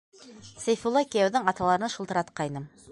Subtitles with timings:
[0.63, 2.69] Сәйфулла кейәүҙең аталарына шылтыратҡайным.